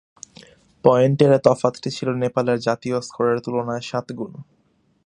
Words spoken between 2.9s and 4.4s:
স্কোরের তুলনায় সাত গুণ।